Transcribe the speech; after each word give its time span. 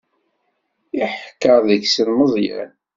Iḥekker 1.03 1.57
deg-sen 1.69 2.09
Meẓyan. 2.17 2.71